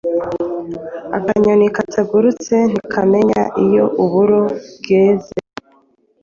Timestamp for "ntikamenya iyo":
2.71-3.85